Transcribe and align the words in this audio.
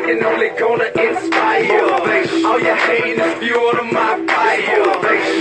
thinking 0.00 0.24
only 0.24 0.48
gonna 0.58 0.84
inspire. 0.84 1.80
All 2.46 2.60
your 2.60 2.76
hate 2.76 3.18
is 3.18 3.38
fuel 3.38 3.72
to 3.72 3.82
my 3.82 4.24
fire. 4.26 4.84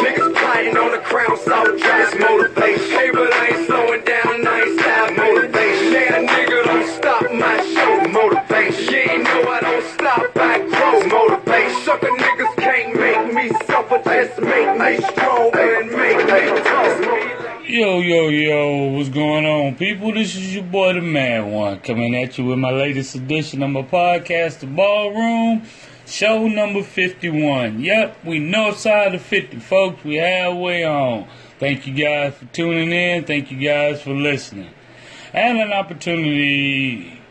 Niggas 0.03 0.35
plotting 0.35 0.77
on 0.77 0.91
the 0.91 0.99
crown, 0.99 1.37
so 1.37 1.77
just 1.77 2.19
motivation. 2.19 2.89
Hey, 2.89 3.11
but 3.11 3.33
I 3.33 3.47
ain't 3.47 3.67
slowing 3.67 4.03
down, 4.03 4.47
I 4.47 4.61
ain't 4.61 4.79
stop 4.79 5.17
motivation. 5.17 5.93
Yeah, 5.93 6.27
nigga, 6.27 6.65
don't 6.65 6.87
stop 6.87 7.23
my 7.33 7.57
show, 7.73 8.07
motivation. 8.09 8.93
Yeah, 8.93 9.13
you 9.13 9.23
know 9.23 9.49
I 9.49 9.59
don't 9.61 9.85
stop, 9.93 10.37
I 10.37 10.59
grow, 10.59 11.07
motivation. 11.07 11.81
Sucker 11.83 12.07
niggas 12.07 12.55
can't 12.57 12.99
make 12.99 13.33
me 13.33 13.49
suffer, 13.65 14.01
just 14.03 14.39
make 14.41 14.71
me 14.77 15.07
strong 15.07 15.51
and 15.55 15.91
make 15.91 16.17
me 16.17 16.61
tough. 16.63 17.48
Yo, 17.69 17.99
yo, 17.99 18.29
yo, 18.29 18.93
what's 18.93 19.09
going 19.09 19.45
on, 19.45 19.75
people? 19.75 20.11
This 20.11 20.35
is 20.35 20.55
your 20.55 20.63
boy, 20.63 20.93
the 20.93 21.01
Mad 21.01 21.45
One, 21.45 21.79
coming 21.81 22.15
at 22.15 22.35
you 22.35 22.45
with 22.45 22.57
my 22.57 22.71
latest 22.71 23.13
edition 23.13 23.61
of 23.61 23.69
my 23.69 23.83
podcast, 23.83 24.61
The 24.61 24.65
Ballroom, 24.65 25.61
show 26.07 26.47
number 26.47 26.81
51. 26.81 27.79
Yep, 27.79 28.25
we 28.25 28.39
north 28.39 28.79
side 28.79 29.13
of 29.13 29.21
50, 29.21 29.59
folks. 29.59 30.03
We 30.03 30.15
halfway 30.15 30.83
on. 30.83 31.27
Thank 31.59 31.85
you 31.85 31.93
guys 31.93 32.33
for 32.33 32.45
tuning 32.45 32.91
in. 32.91 33.25
Thank 33.25 33.51
you 33.51 33.59
guys 33.59 34.01
for 34.01 34.15
listening. 34.15 34.71
Had 35.31 35.57
an 35.57 35.71
opportunity 35.71 37.21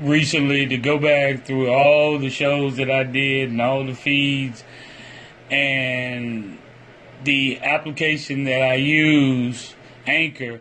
recently 0.00 0.66
to 0.66 0.76
go 0.76 0.98
back 0.98 1.46
through 1.46 1.70
all 1.70 2.18
the 2.18 2.30
shows 2.30 2.78
that 2.78 2.90
I 2.90 3.04
did 3.04 3.50
and 3.50 3.62
all 3.62 3.84
the 3.84 3.94
feeds 3.94 4.64
and 5.52 6.58
the 7.24 7.60
application 7.62 8.44
that 8.44 8.62
I 8.62 8.74
use, 8.74 9.74
Anchor, 10.08 10.60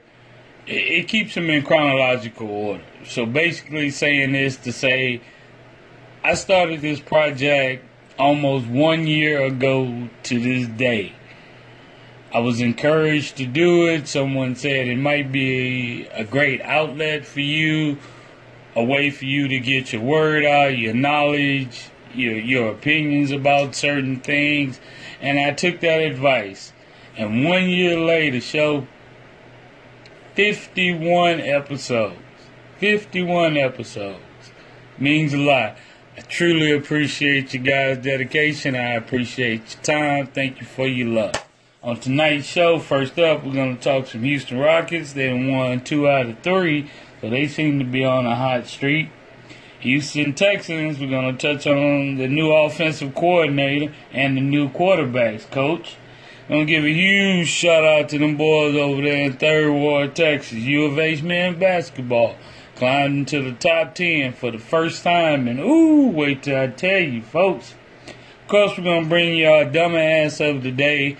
it, 0.67 0.71
it 0.73 1.07
keeps 1.07 1.35
them 1.35 1.49
in 1.49 1.63
chronological 1.63 2.49
order. 2.49 2.83
So 3.05 3.25
basically, 3.25 3.89
saying 3.89 4.33
this 4.33 4.57
to 4.57 4.71
say, 4.71 5.21
I 6.23 6.33
started 6.33 6.81
this 6.81 6.99
project 6.99 7.85
almost 8.19 8.67
one 8.67 9.07
year 9.07 9.43
ago 9.43 10.09
to 10.23 10.39
this 10.39 10.67
day. 10.67 11.13
I 12.33 12.39
was 12.39 12.59
encouraged 12.59 13.37
to 13.37 13.45
do 13.45 13.87
it. 13.87 14.07
Someone 14.07 14.55
said 14.55 14.87
it 14.87 14.97
might 14.97 15.31
be 15.31 16.05
a 16.07 16.25
great 16.25 16.61
outlet 16.61 17.25
for 17.25 17.39
you, 17.39 17.97
a 18.75 18.83
way 18.83 19.09
for 19.09 19.25
you 19.25 19.47
to 19.47 19.59
get 19.59 19.93
your 19.93 20.01
word 20.01 20.43
out, 20.43 20.77
your 20.77 20.93
knowledge, 20.93 21.89
your 22.13 22.35
your 22.35 22.71
opinions 22.71 23.31
about 23.31 23.75
certain 23.75 24.19
things. 24.19 24.79
And 25.21 25.39
I 25.39 25.51
took 25.51 25.79
that 25.79 26.01
advice. 26.01 26.73
And 27.15 27.45
one 27.45 27.69
year 27.69 27.97
later, 27.97 28.41
show 28.41 28.85
51 30.37 31.41
episodes. 31.41 32.15
51 32.77 33.57
episodes. 33.57 34.21
Means 34.99 35.33
a 35.33 35.37
lot. 35.37 35.77
I 36.15 36.21
truly 36.21 36.73
appreciate 36.73 37.55
you 37.55 37.59
guys' 37.59 37.97
dedication. 37.97 38.75
I 38.75 38.93
appreciate 38.93 39.73
your 39.73 39.83
time. 39.83 40.27
Thank 40.27 40.61
you 40.61 40.67
for 40.67 40.87
your 40.87 41.07
love. 41.07 41.43
On 41.81 41.99
tonight's 41.99 42.45
show, 42.45 42.77
first 42.77 43.17
up, 43.17 43.43
we're 43.43 43.53
going 43.55 43.77
to 43.77 43.83
talk 43.83 44.05
some 44.05 44.21
Houston 44.21 44.59
Rockets. 44.59 45.13
They 45.13 45.33
won 45.33 45.83
two 45.83 46.07
out 46.07 46.27
of 46.27 46.37
three, 46.41 46.87
so 47.19 47.31
they 47.31 47.47
seem 47.47 47.79
to 47.79 47.85
be 47.85 48.03
on 48.03 48.27
a 48.27 48.35
hot 48.35 48.67
streak. 48.67 49.09
Houston 49.79 50.35
Texans, 50.35 50.99
we're 50.99 51.09
going 51.09 51.35
to 51.35 51.55
touch 51.55 51.65
on 51.65 52.17
the 52.17 52.27
new 52.27 52.51
offensive 52.51 53.15
coordinator 53.15 53.91
and 54.11 54.37
the 54.37 54.41
new 54.41 54.69
quarterbacks 54.69 55.49
coach. 55.49 55.95
I'm 56.49 56.59
to 56.59 56.65
give 56.65 56.85
a 56.85 56.93
huge 56.93 57.49
shout 57.49 57.83
out 57.83 58.07
to 58.09 58.19
them 58.19 58.37
boys 58.37 58.73
over 58.73 59.01
there 59.01 59.25
in 59.25 59.33
Third 59.33 59.69
Ward, 59.69 60.15
Texas. 60.15 60.59
U 60.59 60.85
of 60.85 60.97
H 60.97 61.21
men 61.21 61.59
basketball 61.59 62.37
climbed 62.75 63.17
into 63.17 63.41
the 63.41 63.51
top 63.51 63.95
10 63.95 64.31
for 64.31 64.51
the 64.51 64.57
first 64.57 65.03
time. 65.03 65.49
And 65.49 65.59
ooh, 65.59 66.07
wait 66.07 66.43
till 66.43 66.57
I 66.57 66.67
tell 66.67 66.99
you, 66.99 67.21
folks. 67.21 67.75
Of 68.07 68.47
course, 68.47 68.77
we're 68.77 69.01
to 69.01 69.09
bring 69.09 69.45
our 69.45 69.65
dumbass 69.65 70.39
of 70.39 70.63
the 70.63 70.71
day. 70.71 71.17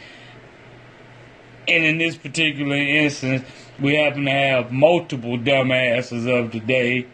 And 1.68 1.84
in 1.84 1.98
this 1.98 2.16
particular 2.16 2.78
instance, 2.78 3.46
we 3.82 3.96
happen 3.96 4.24
to 4.24 4.32
have 4.32 4.72
multiple 4.72 5.38
dumbasses 5.38 6.26
of 6.26 6.54
the 6.54 6.62
day 6.62 7.06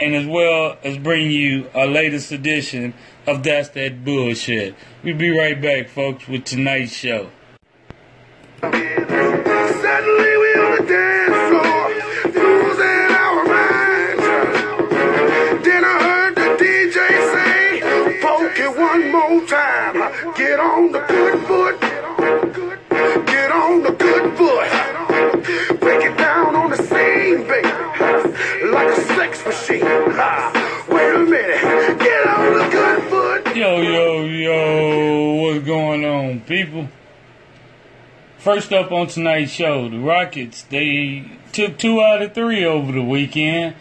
and 0.00 0.14
as 0.14 0.26
well 0.26 0.78
as 0.82 0.96
bring 0.96 1.30
you 1.30 1.68
our 1.74 1.86
latest 1.86 2.32
edition 2.32 2.94
of 3.30 3.42
That's 3.44 3.68
That 3.70 4.04
Bullshit. 4.04 4.74
We'll 5.04 5.16
be 5.16 5.30
right 5.30 5.60
back, 5.60 5.88
folks, 5.88 6.26
with 6.26 6.44
tonight's 6.44 6.92
show. 6.92 7.30
Suddenly 8.60 8.72
we 8.72 10.54
on 10.58 10.76
the 10.76 10.84
dance 10.88 11.36
floor, 11.48 11.69
First 38.52 38.72
up 38.72 38.90
on 38.90 39.06
tonight's 39.06 39.52
show, 39.52 39.88
the 39.88 40.00
Rockets, 40.00 40.62
they 40.62 41.24
took 41.52 41.78
two 41.78 42.02
out 42.02 42.20
of 42.20 42.34
three 42.34 42.64
over 42.64 42.90
the 42.90 43.00
weekend 43.00 43.76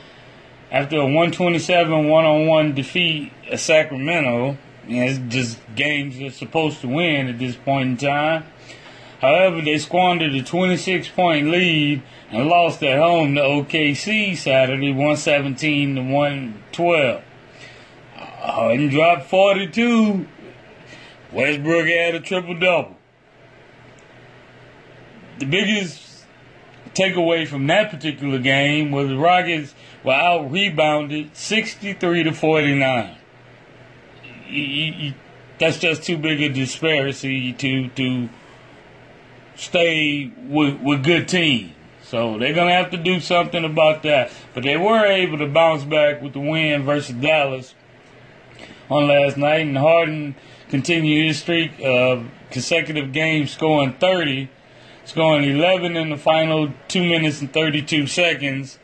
after 0.70 0.98
a 0.98 1.06
127 1.06 2.08
one 2.08 2.24
on 2.24 2.42
oh 2.42 2.44
one 2.44 2.76
defeat 2.76 3.34
at 3.52 3.60
Sacramento. 3.60 4.60
And 4.84 4.96
it's 4.96 5.34
just 5.34 5.60
games 5.74 6.20
they're 6.20 6.30
supposed 6.30 6.82
to 6.82 6.88
win 6.88 7.30
at 7.30 7.40
this 7.40 7.56
point 7.56 7.90
in 7.90 7.98
time. 7.98 8.46
However, 9.20 9.60
they 9.62 9.80
squandered 9.80 10.36
a 10.36 10.44
26 10.44 11.08
point 11.10 11.48
lead 11.48 12.04
and 12.30 12.48
lost 12.48 12.84
at 12.84 13.00
home 13.00 13.34
to 13.34 13.42
OKC 13.42 14.38
Saturday 14.38 14.92
117 14.92 15.96
to 15.96 16.02
112. 16.04 17.24
Harden 18.14 18.88
uh, 18.88 18.92
dropped 18.92 19.26
42. 19.32 20.28
Westbrook 21.34 21.88
had 21.88 22.14
a 22.14 22.20
triple 22.20 22.54
double. 22.54 22.99
The 25.40 25.46
biggest 25.46 26.26
takeaway 26.94 27.48
from 27.48 27.68
that 27.68 27.92
particular 27.92 28.40
game 28.40 28.92
was 28.92 29.08
the 29.08 29.18
Rockets 29.18 29.74
were 30.04 30.14
out 30.14 30.52
rebounded 30.52 31.36
63 31.36 32.24
to 32.24 32.34
49. 32.34 33.16
You- 34.50 34.64
you- 34.64 35.14
that's 35.60 35.80
just 35.80 36.04
too 36.04 36.18
big 36.18 36.42
a 36.42 36.50
disparity 36.50 37.54
to 37.54 37.88
to 37.90 38.30
stay 39.56 40.30
with, 40.48 40.80
with 40.82 41.04
good 41.04 41.28
teams. 41.28 41.72
So 42.02 42.38
they're 42.40 42.54
gonna 42.54 42.74
have 42.74 42.90
to 42.92 42.98
do 42.98 43.20
something 43.20 43.64
about 43.64 44.04
that. 44.04 44.32
But 44.54 44.64
they 44.64 44.78
were 44.78 45.06
able 45.06 45.38
to 45.38 45.46
bounce 45.46 45.84
back 45.84 46.22
with 46.22 46.34
the 46.34 46.40
win 46.40 46.84
versus 46.84 47.16
Dallas 47.16 47.76
on 48.90 49.08
last 49.08 49.38
night, 49.38 49.62
and 49.62 49.78
Harden 49.78 50.36
continued 50.70 51.28
his 51.28 51.40
streak 51.40 51.72
of 51.84 52.26
consecutive 52.50 53.12
games 53.14 53.52
scoring 53.52 53.94
30, 54.00 54.50
scoring 55.10 55.44
11 55.44 55.96
in 55.98 56.12
the 56.12 56.18
final 56.18 56.72
two 56.88 57.02
minutes 57.02 57.42
and 57.42 57.52
32 57.52 58.06
seconds. 58.06 58.78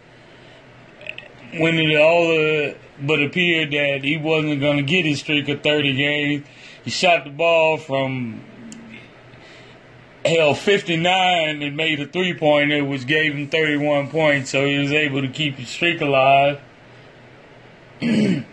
When 1.54 1.76
it 1.76 1.96
all 1.98 2.32
uh, 2.32 2.74
but 3.00 3.22
appeared 3.22 3.72
that 3.72 4.04
he 4.04 4.18
wasn't 4.18 4.60
going 4.60 4.78
to 4.78 4.84
get 4.84 5.06
his 5.06 5.20
streak 5.20 5.48
of 5.50 5.62
30 5.62 5.94
games, 5.94 6.48
he 6.84 6.90
shot 6.90 7.26
the 7.26 7.30
ball 7.30 7.78
from 7.78 8.44
hell 10.26 10.56
59 10.56 11.62
and 11.62 11.78
made 11.78 12.00
a 12.00 12.08
three 12.08 12.34
pointer, 12.34 12.84
which 12.84 13.06
gave 13.06 13.36
him 13.36 13.48
31 13.48 14.10
points, 14.10 14.50
so 14.50 14.66
he 14.66 14.80
was 14.80 14.92
able 14.92 15.22
to 15.22 15.28
keep 15.28 15.56
his 15.56 15.70
streak 15.70 16.02
alive. 16.02 16.60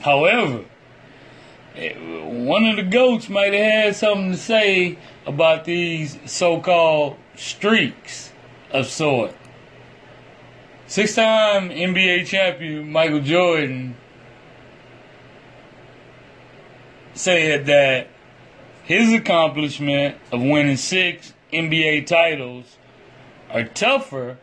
However, 0.00 0.64
Eh, 1.78 1.92
one 1.94 2.66
of 2.66 2.74
the 2.74 2.82
goats 2.82 3.28
might 3.28 3.54
have 3.54 3.84
had 3.84 3.96
something 3.96 4.32
to 4.32 4.36
say 4.36 4.98
about 5.24 5.64
these 5.64 6.18
so-called 6.24 7.16
streaks 7.36 8.32
of 8.72 8.86
sort. 8.88 9.32
Six-time 10.88 11.70
NBA 11.70 12.26
champion 12.26 12.90
Michael 12.90 13.20
Jordan 13.20 13.94
said 17.14 17.66
that 17.66 18.08
his 18.82 19.12
accomplishment 19.12 20.16
of 20.32 20.42
winning 20.42 20.76
six 20.76 21.32
NBA 21.52 22.06
titles 22.06 22.76
are 23.50 23.64
tougher 23.64 24.38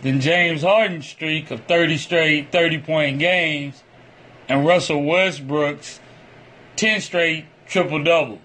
than 0.00 0.20
James 0.20 0.62
Harden's 0.62 1.06
streak 1.06 1.50
of 1.50 1.64
30 1.64 1.98
straight 1.98 2.50
30-point 2.50 3.18
games 3.18 3.82
and 4.48 4.64
Russell 4.64 5.02
Westbrook's 5.02 6.00
10 6.80 7.02
straight 7.02 7.44
triple 7.66 8.02
doubles. 8.02 8.38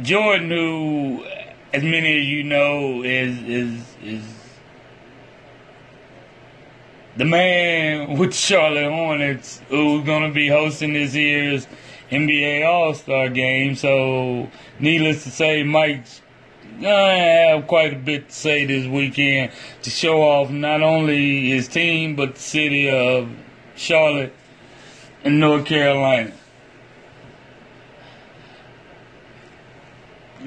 Jordan, 0.00 0.48
who, 0.48 1.22
as 1.70 1.82
many 1.82 2.18
of 2.18 2.24
you 2.24 2.44
know, 2.44 3.02
is 3.02 3.36
is 3.42 3.96
is 4.02 4.24
the 7.18 7.26
man 7.26 8.16
with 8.18 8.34
Charlotte 8.34 8.90
Hornets 8.90 9.60
who's 9.68 10.02
going 10.06 10.26
to 10.26 10.34
be 10.34 10.48
hosting 10.48 10.94
this 10.94 11.14
year's 11.14 11.66
NBA 12.10 12.66
All 12.66 12.94
Star 12.94 13.28
game. 13.28 13.74
So, 13.74 14.50
needless 14.80 15.24
to 15.24 15.30
say, 15.30 15.62
Mike's 15.62 16.22
gonna 16.80 17.18
have 17.18 17.66
quite 17.66 17.92
a 17.92 17.98
bit 17.98 18.30
to 18.30 18.34
say 18.34 18.64
this 18.64 18.86
weekend 18.86 19.52
to 19.82 19.90
show 19.90 20.22
off 20.22 20.48
not 20.48 20.80
only 20.80 21.50
his 21.50 21.68
team 21.68 22.16
but 22.16 22.34
the 22.36 22.40
city 22.40 22.88
of 22.88 23.28
Charlotte 23.74 24.34
in 25.26 25.40
North 25.40 25.64
Carolina. 25.64 26.32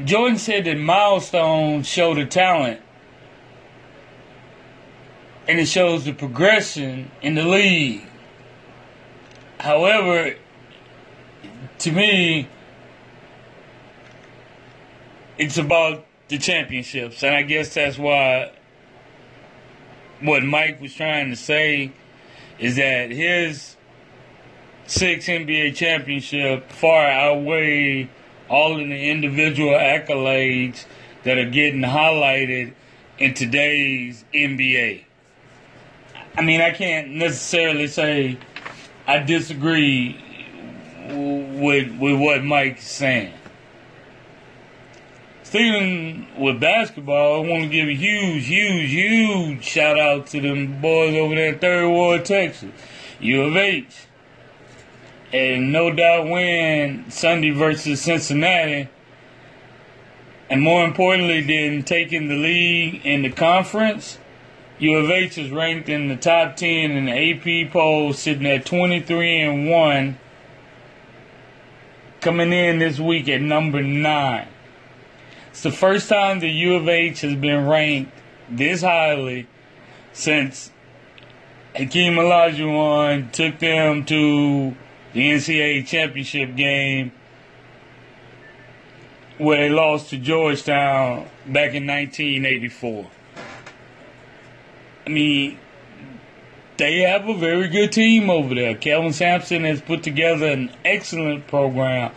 Jordan 0.05 0.37
said 0.37 0.63
that 0.63 0.77
milestones 0.77 1.85
show 1.85 2.15
the 2.15 2.25
talent 2.25 2.79
and 5.49 5.59
it 5.59 5.65
shows 5.65 6.05
the 6.05 6.13
progression 6.13 7.11
in 7.21 7.35
the 7.35 7.43
league. 7.43 8.07
However, 9.59 10.35
to 11.79 11.91
me, 11.91 12.47
it's 15.37 15.57
about 15.57 16.05
the 16.29 16.37
championships, 16.37 17.21
and 17.21 17.35
I 17.35 17.41
guess 17.41 17.73
that's 17.73 17.97
why 17.97 18.53
what 20.21 20.41
Mike 20.43 20.79
was 20.79 20.93
trying 20.93 21.31
to 21.31 21.35
say 21.35 21.91
is 22.59 22.77
that 22.77 23.11
his 23.11 23.75
six 24.89 25.27
NBA 25.27 25.75
championship 25.75 26.71
far 26.71 27.05
outweigh 27.05 28.09
all 28.49 28.71
of 28.73 28.87
the 28.87 29.09
individual 29.09 29.73
accolades 29.73 30.85
that 31.23 31.37
are 31.37 31.49
getting 31.49 31.81
highlighted 31.81 32.73
in 33.19 33.35
today's 33.35 34.25
NBA. 34.33 35.03
I 36.35 36.41
mean, 36.41 36.61
I 36.61 36.71
can't 36.71 37.11
necessarily 37.11 37.87
say 37.87 38.39
I 39.05 39.19
disagree 39.19 40.19
with 41.07 41.95
with 41.99 42.19
what 42.19 42.43
Mike's 42.43 42.87
saying. 42.89 43.33
Speaking 45.43 46.27
with 46.37 46.59
basketball, 46.59 47.43
I 47.43 47.47
want 47.47 47.63
to 47.63 47.69
give 47.69 47.87
a 47.87 47.93
huge, 47.93 48.47
huge, 48.47 48.89
huge 48.89 49.63
shout 49.63 49.99
out 49.99 50.27
to 50.27 50.41
them 50.41 50.81
boys 50.81 51.15
over 51.15 51.35
there 51.35 51.53
in 51.53 51.59
Third 51.59 51.89
Ward, 51.89 52.25
Texas, 52.25 52.71
U 53.19 53.43
of 53.43 53.55
H. 53.55 54.08
And 55.31 55.71
no 55.71 55.91
doubt 55.91 56.27
win 56.27 57.05
Sunday 57.09 57.51
versus 57.51 58.01
Cincinnati. 58.01 58.89
And 60.49 60.61
more 60.61 60.83
importantly 60.83 61.41
than 61.41 61.83
taking 61.83 62.27
the 62.27 62.35
lead 62.35 63.01
in 63.03 63.21
the 63.21 63.29
conference, 63.29 64.17
U 64.79 64.95
of 64.95 65.11
H 65.11 65.37
is 65.37 65.51
ranked 65.51 65.89
in 65.89 66.07
the 66.07 66.15
top 66.15 66.55
10 66.55 66.91
in 66.91 67.05
the 67.05 67.11
AP 67.11 67.71
poll, 67.71 68.13
sitting 68.13 68.47
at 68.47 68.65
23 68.65 69.41
and 69.41 69.69
1, 69.69 70.17
coming 72.21 72.51
in 72.51 72.79
this 72.79 72.97
week 72.97 73.29
at 73.29 73.41
number 73.41 73.83
9. 73.83 74.47
It's 75.49 75.61
the 75.61 75.71
first 75.71 76.09
time 76.09 76.39
the 76.39 76.49
U 76.49 76.75
of 76.75 76.87
H 76.87 77.21
has 77.21 77.35
been 77.35 77.67
ranked 77.67 78.13
this 78.49 78.81
highly 78.81 79.47
since 80.13 80.71
Hakeem 81.75 82.13
Olajuwon 82.15 83.31
took 83.31 83.59
them 83.59 84.05
to 84.05 84.75
the 85.13 85.31
NCAA 85.31 85.85
championship 85.87 86.55
game 86.55 87.11
where 89.37 89.57
they 89.57 89.69
lost 89.69 90.09
to 90.09 90.17
Georgetown 90.17 91.27
back 91.45 91.73
in 91.73 91.87
1984. 91.87 93.07
I 95.05 95.09
mean, 95.09 95.57
they 96.77 96.99
have 96.99 97.27
a 97.27 97.33
very 97.33 97.67
good 97.67 97.91
team 97.91 98.29
over 98.29 98.53
there. 98.53 98.75
Kelvin 98.75 99.13
Sampson 99.13 99.63
has 99.63 99.81
put 99.81 100.03
together 100.03 100.47
an 100.47 100.71
excellent 100.85 101.47
program 101.47 102.11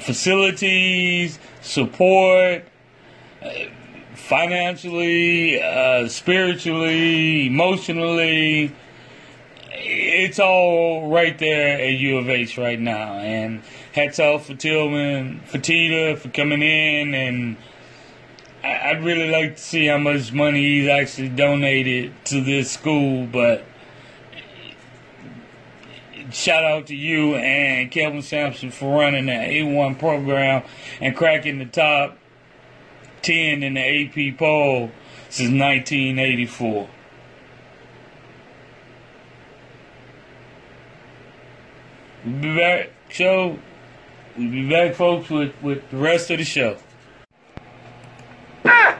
facilities, 0.00 1.38
support, 1.60 2.64
uh, 3.42 3.50
financially, 4.14 5.62
uh, 5.62 6.08
spiritually, 6.08 7.46
emotionally. 7.46 8.72
It's 9.76 10.38
all 10.38 11.08
right 11.08 11.36
there 11.38 11.80
at 11.80 11.92
U 11.94 12.18
of 12.18 12.28
H 12.28 12.56
right 12.56 12.78
now. 12.78 13.14
And 13.14 13.62
hats 13.92 14.18
off 14.18 14.46
for 14.46 14.54
Tilman, 14.54 15.40
for 15.46 15.58
Tita, 15.58 16.16
for 16.16 16.28
coming 16.28 16.62
in. 16.62 17.14
And 17.14 17.56
I'd 18.62 19.02
really 19.04 19.30
like 19.30 19.56
to 19.56 19.62
see 19.62 19.86
how 19.86 19.98
much 19.98 20.32
money 20.32 20.62
he's 20.62 20.88
actually 20.88 21.30
donated 21.30 22.12
to 22.26 22.40
this 22.40 22.70
school. 22.70 23.26
But 23.26 23.64
shout 26.30 26.64
out 26.64 26.86
to 26.86 26.94
you 26.94 27.34
and 27.34 27.90
Kelvin 27.90 28.22
Sampson 28.22 28.70
for 28.70 29.00
running 29.00 29.26
the 29.26 29.32
A1 29.32 29.98
program 29.98 30.62
and 31.00 31.16
cracking 31.16 31.58
the 31.58 31.66
top 31.66 32.16
10 33.22 33.62
in 33.62 33.74
the 33.74 33.80
AP 33.80 34.38
poll 34.38 34.90
since 35.30 35.50
1984. 35.50 36.88
We'll 42.24 42.40
be 42.40 42.56
back, 42.56 42.90
show. 43.10 43.58
We'll 44.38 44.50
be 44.50 44.66
back, 44.68 44.94
folks, 44.94 45.28
with, 45.28 45.52
with 45.62 45.90
the 45.90 45.98
rest 45.98 46.30
of 46.30 46.38
the 46.38 46.44
show. 46.44 46.78
But 48.62 48.98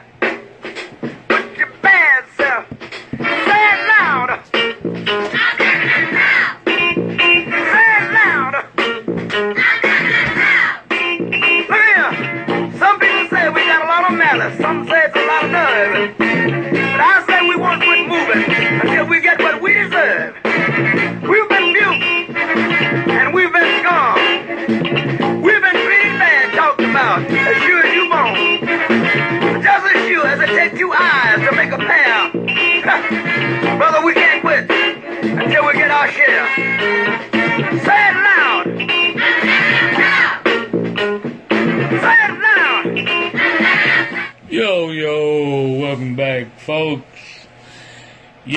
I 17.01 17.23
say 17.27 17.41
we 17.41 17.55
moving 18.07 18.43
until 18.81 19.07
we 19.07 19.19
get 19.19 19.39
what 19.39 19.61
we 19.61 19.73
deserve. 19.73 21.04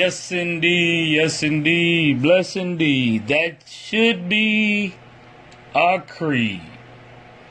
Yes, 0.09 0.33
indeed, 0.33 1.17
yes, 1.17 1.43
indeed, 1.43 2.23
bless 2.23 2.57
indeed. 2.57 3.29
That 3.29 3.69
should 3.69 4.27
be 4.27 4.95
our 5.75 6.01
creed. 6.01 6.63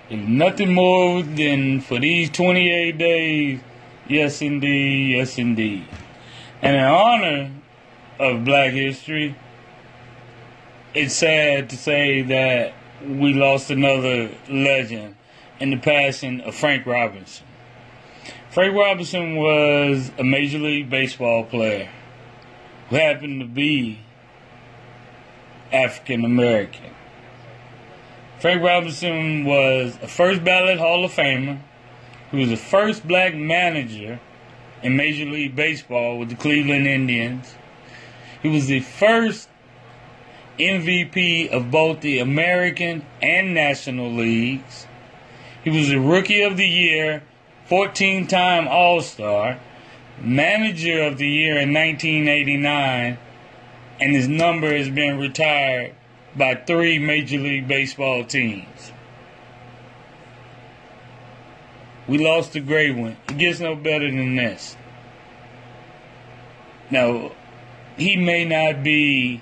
If 0.10 0.28
nothing 0.28 0.74
more 0.74 1.22
than 1.22 1.82
for 1.82 2.00
these 2.00 2.32
28 2.32 2.98
days, 2.98 3.60
yes, 4.08 4.42
indeed, 4.42 5.18
yes, 5.18 5.38
indeed. 5.38 5.86
And 6.64 6.78
in 6.78 6.84
honor 6.84 7.52
of 8.20 8.44
black 8.44 8.74
history, 8.74 9.36
it's 10.96 11.14
sad 11.14 11.70
to 11.70 11.78
say 11.78 12.24
that 12.24 12.74
we 13.06 13.36
lost 13.36 13.70
another 13.70 14.32
legend 14.50 15.16
in 15.60 15.70
the 15.70 15.78
passing 15.78 16.42
of 16.42 16.56
Frank 16.56 16.88
Robinson. 16.88 17.46
Frank 18.50 18.76
Robinson 18.76 19.36
was 19.36 20.10
a 20.18 20.24
Major 20.24 20.58
League 20.58 20.90
Baseball 20.90 21.44
player 21.44 21.92
who 22.90 22.96
happened 22.96 23.42
to 23.42 23.48
be 23.48 24.00
African 25.72 26.24
American. 26.24 26.92
Frank 28.40 28.62
Robinson 28.62 29.46
was 29.46 29.98
a 30.02 30.08
first 30.08 30.44
ballot 30.44 30.78
Hall 30.78 31.04
of 31.04 31.12
Famer. 31.12 31.60
He 32.32 32.38
was 32.38 32.50
the 32.50 32.58
first 32.58 33.08
black 33.08 33.36
manager 33.36 34.20
in 34.84 34.96
Major 34.96 35.26
League 35.26 35.56
Baseball 35.56 36.20
with 36.20 36.30
the 36.30 36.36
Cleveland 36.36 36.88
Indians. 36.88 37.56
He 38.44 38.50
was 38.50 38.68
the 38.68 38.82
first 38.82 39.50
MVP 40.60 41.50
of 41.50 41.72
both 41.72 42.02
the 42.02 42.20
American 42.20 43.06
and 43.22 43.54
National 43.54 44.12
Leagues. 44.12 44.88
He 45.64 45.70
was 45.70 45.90
the 45.90 46.00
Rookie 46.00 46.44
of 46.44 46.58
the 46.58 46.68
Year, 46.68 47.24
14 47.66 48.28
time 48.28 48.68
All 48.68 49.02
Star, 49.02 49.60
Manager 50.20 51.04
of 51.04 51.18
the 51.18 51.28
Year 51.28 51.58
in 51.58 51.74
1989, 51.74 53.18
and 54.00 54.16
his 54.16 54.28
number 54.28 54.76
has 54.76 54.90
been 54.90 55.18
retired 55.18 55.94
by 56.36 56.56
three 56.56 57.00
Major 57.00 57.40
League 57.40 57.68
Baseball 57.68 58.24
teams. 58.24 58.92
We 62.08 62.18
lost 62.18 62.56
a 62.56 62.62
great 62.62 62.96
one. 62.96 63.18
It 63.28 63.38
gets 63.38 63.60
no 63.60 63.76
better 63.76 64.10
than 64.10 64.36
this. 64.36 64.78
Now, 66.90 67.32
he 67.98 68.16
may 68.16 68.46
not 68.46 68.84
be 68.84 69.42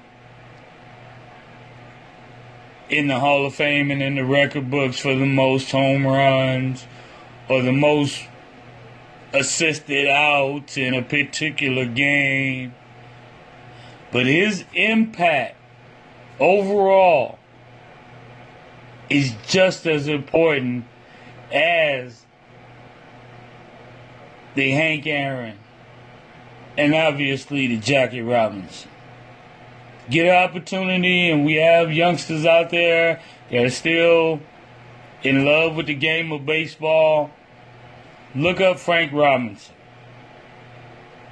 in 2.89 3.07
the 3.07 3.19
Hall 3.19 3.45
of 3.45 3.53
Fame 3.53 3.91
and 3.91 4.01
in 4.01 4.15
the 4.15 4.25
record 4.25 4.71
books 4.71 4.99
for 4.99 5.13
the 5.15 5.25
most 5.25 5.71
home 5.71 6.05
runs 6.05 6.85
or 7.47 7.61
the 7.61 7.71
most 7.71 8.23
assisted 9.35 10.07
out 10.07 10.77
in 10.77 10.93
a 10.93 11.01
particular 11.01 11.85
game. 11.85 12.73
But 14.11 14.25
his 14.25 14.63
impact 14.73 15.57
overall 16.39 17.39
is 19.09 19.33
just 19.47 19.85
as 19.85 20.07
important 20.07 20.85
as 21.51 22.23
the 24.55 24.71
Hank 24.71 25.05
Aaron 25.05 25.57
and 26.77 26.93
obviously 26.93 27.67
the 27.67 27.77
Jackie 27.77 28.21
Robinson. 28.21 28.91
Get 30.09 30.27
an 30.27 30.35
opportunity, 30.35 31.31
and 31.31 31.45
we 31.45 31.55
have 31.55 31.91
youngsters 31.91 32.45
out 32.45 32.69
there 32.69 33.21
that 33.49 33.65
are 33.65 33.69
still 33.69 34.39
in 35.23 35.45
love 35.45 35.75
with 35.75 35.87
the 35.87 35.95
game 35.95 36.31
of 36.31 36.45
baseball. 36.45 37.31
Look 38.35 38.59
up 38.59 38.79
Frank 38.79 39.13
Robinson. 39.13 39.73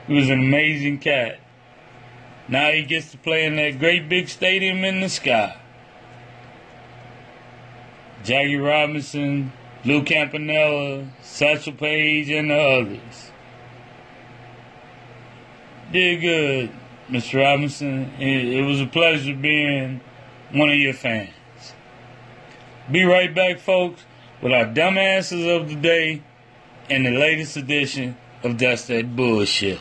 He 0.07 0.13
was 0.13 0.29
an 0.29 0.39
amazing 0.39 0.99
cat. 0.99 1.39
Now 2.47 2.71
he 2.71 2.83
gets 2.83 3.11
to 3.11 3.17
play 3.17 3.45
in 3.45 3.57
that 3.57 3.79
great 3.79 4.07
big 4.07 4.29
stadium 4.29 4.85
in 4.85 5.01
the 5.01 5.09
sky. 5.09 5.57
Jackie 8.23 8.55
Robinson, 8.55 9.51
Lou 9.83 10.03
Campanella, 10.03 11.09
Satchel 11.21 11.73
Paige, 11.73 12.29
and 12.29 12.49
the 12.49 12.57
others. 12.57 13.31
Did 15.91 16.21
good, 16.21 16.71
Mr. 17.09 17.41
Robinson. 17.41 18.13
It, 18.17 18.59
it 18.59 18.61
was 18.61 18.79
a 18.79 18.85
pleasure 18.85 19.35
being 19.35 19.99
one 20.53 20.69
of 20.69 20.75
your 20.75 20.93
fans. 20.93 21.29
Be 22.89 23.03
right 23.03 23.33
back, 23.33 23.59
folks, 23.59 24.03
with 24.41 24.53
our 24.53 24.65
dumbasses 24.65 25.53
of 25.53 25.67
the 25.67 25.75
day 25.75 26.21
and 26.89 27.05
the 27.05 27.11
latest 27.11 27.57
edition 27.57 28.17
of 28.43 28.57
That's 28.57 28.87
That 28.87 29.15
Bullshit. 29.15 29.79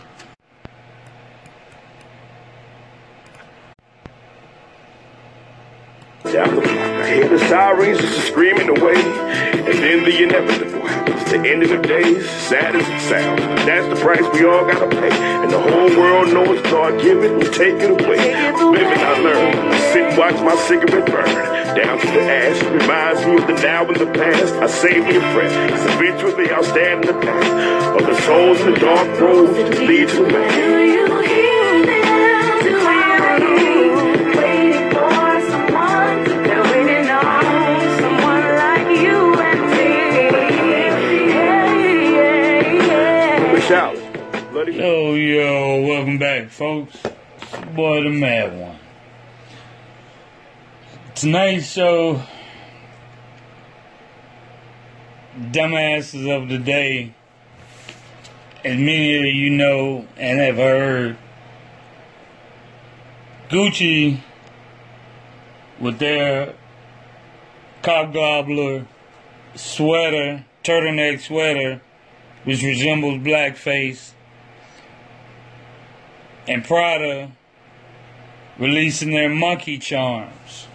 I 6.24 7.14
hear 7.14 7.28
the 7.28 7.38
sirens 7.40 8.00
screaming 8.24 8.68
away, 8.68 8.94
and 8.94 9.78
then 9.78 10.04
the 10.04 10.22
inevitable 10.22 10.86
happens. 10.86 11.21
The 11.32 11.48
end 11.48 11.62
of 11.62 11.70
the 11.70 11.78
days, 11.78 12.28
sad 12.28 12.76
as 12.76 12.86
it 12.86 13.00
sounds, 13.08 13.40
that's 13.64 13.88
the 13.88 13.96
price 14.04 14.20
we 14.34 14.44
all 14.44 14.66
gotta 14.66 14.86
pay. 14.86 15.08
And 15.10 15.50
the 15.50 15.58
whole 15.58 15.88
world 15.96 16.28
knows 16.28 16.60
God 16.68 17.00
give 17.00 17.24
it 17.24 17.32
and 17.32 17.54
take 17.54 17.76
it 17.80 17.88
away. 17.88 18.36
Living, 18.52 18.98
I 19.00 19.18
learn. 19.18 19.56
I 19.72 19.78
Sit 19.94 20.02
and 20.10 20.18
watch 20.18 20.34
my 20.42 20.54
cigarette 20.56 21.06
burn 21.06 21.24
down 21.74 21.98
to 22.00 22.06
the 22.06 22.20
ash. 22.20 22.62
Reminds 22.64 23.24
me 23.24 23.36
of 23.36 23.46
the 23.46 23.54
now 23.62 23.86
and 23.86 23.96
the 23.96 24.06
past. 24.12 24.52
I 24.56 24.66
save 24.66 25.06
me 25.06 25.16
a 25.16 25.20
breath. 25.32 25.70
'cause 25.70 25.86
eventually 25.94 26.50
I'll 26.52 26.64
stand 26.64 27.06
in 27.06 27.18
the 27.18 27.26
path 27.26 27.96
of 27.98 28.06
the 28.06 28.14
souls 28.26 28.60
in 28.60 28.74
the 28.74 28.80
dark 28.80 29.18
road 29.18 29.56
that 29.56 29.80
lead 29.80 30.08
to 30.10 30.24
the. 30.24 31.21
Folks. 46.52 46.98
Boy, 47.74 48.02
the 48.02 48.10
Mad 48.10 48.58
One. 48.58 48.78
Tonight's 51.14 51.72
show, 51.72 52.22
dumbasses 55.50 56.28
of 56.30 56.50
the 56.50 56.58
day, 56.58 57.14
as 58.64 58.76
many 58.76 59.16
of 59.16 59.24
you 59.34 59.50
know 59.50 60.06
and 60.18 60.40
have 60.40 60.56
heard, 60.56 61.16
Gucci 63.48 64.20
with 65.80 65.98
their 65.98 66.54
cob 67.82 68.12
gobbler 68.12 68.86
sweater, 69.54 70.44
turtleneck 70.62 71.20
sweater, 71.20 71.80
which 72.44 72.62
resembles 72.62 73.22
blackface, 73.22 74.12
and 76.46 76.64
Prada 76.64 77.32
releasing 78.58 79.10
their 79.10 79.28
monkey 79.28 79.78
charms. 79.78 80.66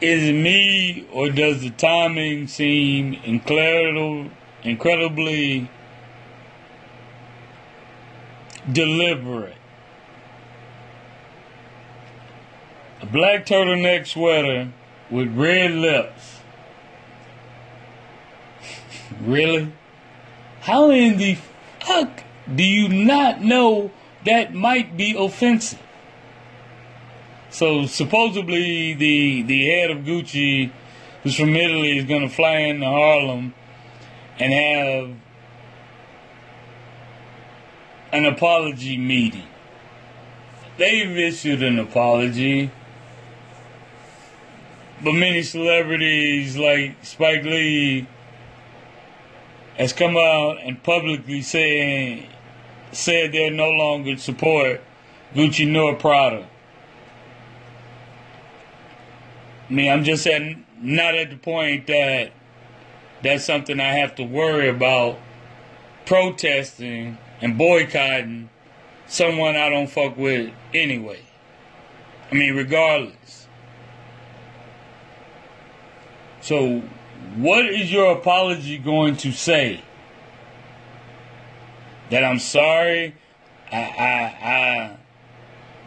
Is 0.00 0.24
it 0.24 0.32
me 0.32 1.06
or 1.12 1.30
does 1.30 1.62
the 1.62 1.70
timing 1.70 2.46
seem 2.46 3.14
incredible, 3.24 4.30
incredibly 4.62 5.70
deliberate? 8.70 9.56
A 13.00 13.06
black 13.06 13.46
turtleneck 13.46 14.06
sweater 14.06 14.72
with 15.10 15.34
red 15.36 15.72
lips. 15.72 16.40
really? 19.20 19.72
How 20.60 20.90
in 20.90 21.18
the 21.18 21.36
fuck 21.80 22.24
do 22.52 22.62
you 22.62 22.88
not 22.88 23.40
know 23.40 23.90
that 24.24 24.54
might 24.54 24.96
be 24.96 25.14
offensive? 25.16 25.80
So 27.50 27.86
supposedly 27.86 28.94
the 28.94 29.42
the 29.42 29.66
head 29.66 29.90
of 29.90 29.98
Gucci, 29.98 30.70
who's 31.22 31.36
from 31.36 31.54
Italy, 31.54 31.98
is 31.98 32.04
gonna 32.04 32.28
fly 32.28 32.58
into 32.58 32.86
Harlem 32.86 33.54
and 34.38 34.52
have 34.52 35.16
an 38.12 38.26
apology 38.26 38.98
meeting. 38.98 39.46
They've 40.76 41.16
issued 41.16 41.62
an 41.62 41.78
apology, 41.78 42.70
but 45.02 45.12
many 45.12 45.42
celebrities 45.42 46.56
like 46.56 46.96
Spike 47.04 47.44
Lee 47.44 48.08
has 49.76 49.92
come 49.92 50.16
out 50.16 50.58
and 50.62 50.82
publicly 50.82 51.42
saying 51.42 52.28
said 52.92 53.32
they 53.32 53.50
no 53.50 53.70
longer 53.70 54.16
support 54.16 54.80
Gucci 55.34 55.68
nor 55.70 55.94
Prada. 55.94 56.48
I 59.68 59.72
mean, 59.72 59.90
I'm 59.90 60.04
just 60.04 60.26
at, 60.26 60.42
not 60.80 61.14
at 61.14 61.30
the 61.30 61.36
point 61.36 61.86
that 61.86 62.32
that's 63.22 63.44
something 63.44 63.80
I 63.80 63.92
have 63.98 64.14
to 64.16 64.22
worry 64.22 64.68
about 64.68 65.18
protesting 66.04 67.18
and 67.40 67.56
boycotting 67.56 68.50
someone 69.06 69.56
I 69.56 69.70
don't 69.70 69.88
fuck 69.88 70.16
with 70.16 70.52
anyway. 70.72 71.20
I 72.30 72.34
mean, 72.34 72.54
regardless. 72.54 73.46
So, 76.40 76.80
what 77.36 77.64
is 77.66 77.90
your 77.90 78.12
apology 78.12 78.78
going 78.78 79.16
to 79.18 79.32
say? 79.32 79.82
That 82.10 82.24
I'm 82.24 82.38
sorry. 82.38 83.14
I, 83.72 83.76
I, 83.76 84.48
I, 84.50 84.96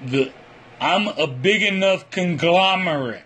the, 0.06 0.32
I'm 0.80 1.08
a 1.08 1.28
big 1.28 1.64
enough 1.64 2.10
conglomerate 2.12 3.24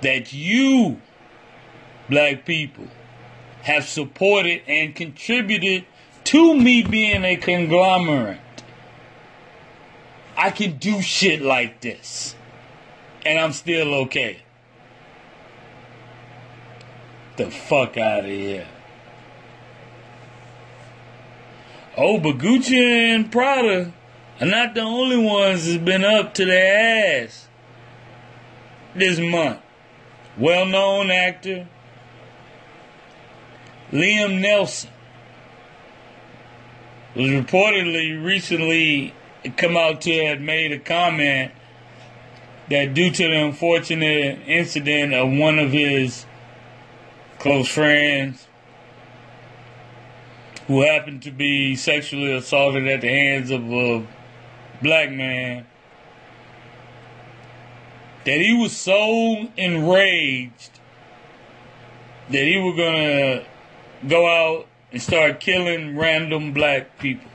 that 0.00 0.32
you, 0.32 1.00
black 2.08 2.44
people, 2.44 2.88
have 3.62 3.84
supported 3.84 4.62
and 4.66 4.94
contributed 4.94 5.84
to 6.24 6.54
me 6.54 6.82
being 6.82 7.24
a 7.24 7.36
conglomerate. 7.36 8.40
I 10.36 10.50
can 10.50 10.78
do 10.78 11.02
shit 11.02 11.42
like 11.42 11.80
this, 11.80 12.36
and 13.26 13.38
I'm 13.38 13.52
still 13.52 13.94
okay. 13.94 14.42
The 17.36 17.50
fuck 17.50 17.96
out 17.96 18.20
of 18.20 18.30
here. 18.30 18.66
Oh, 22.00 22.20
but 22.20 22.38
Gucci 22.38 22.76
and 22.76 23.30
Prada 23.30 23.92
are 24.40 24.46
not 24.46 24.74
the 24.74 24.82
only 24.82 25.16
ones 25.16 25.66
that's 25.66 25.82
been 25.82 26.04
up 26.04 26.32
to 26.34 26.44
their 26.44 27.24
ass 27.24 27.48
this 28.94 29.18
month. 29.18 29.58
Well 30.38 30.64
known 30.64 31.10
actor 31.10 31.66
Liam 33.90 34.40
Neeson 34.40 34.90
was 37.16 37.30
reportedly 37.30 38.24
recently 38.24 39.12
come 39.56 39.76
out 39.76 40.02
to 40.02 40.26
have 40.26 40.40
made 40.40 40.70
a 40.70 40.78
comment 40.78 41.50
that 42.70 42.94
due 42.94 43.10
to 43.10 43.22
the 43.24 43.44
unfortunate 43.46 44.38
incident 44.46 45.14
of 45.14 45.32
one 45.32 45.58
of 45.58 45.72
his 45.72 46.26
close 47.40 47.66
friends 47.66 48.46
who 50.68 50.82
happened 50.82 51.22
to 51.22 51.30
be 51.30 51.74
sexually 51.74 52.30
assaulted 52.36 52.86
at 52.86 53.00
the 53.00 53.08
hands 53.08 53.50
of 53.50 53.72
a 53.72 54.06
black 54.82 55.10
man 55.10 55.66
that 58.24 58.38
he 58.38 58.54
was 58.54 58.76
so 58.76 59.48
enraged 59.56 60.78
that 62.28 62.44
he 62.44 62.58
was 62.58 62.76
gonna 62.76 63.44
go 64.06 64.26
out 64.28 64.66
and 64.92 65.00
start 65.00 65.40
killing 65.40 65.96
random 65.96 66.52
black 66.52 66.98
people. 66.98 67.30